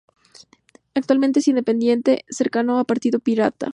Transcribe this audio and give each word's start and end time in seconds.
Actualmente 0.95 1.41
es 1.41 1.47
independiente, 1.47 2.25
cercano 2.27 2.79
al 2.79 2.85
Partido 2.87 3.19
Pirata. 3.19 3.69